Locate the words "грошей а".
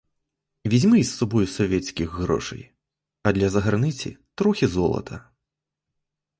2.11-3.31